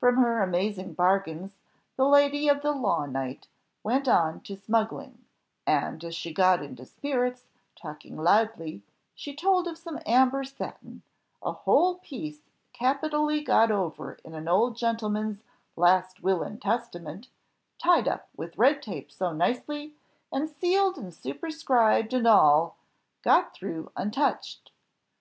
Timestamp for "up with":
18.08-18.58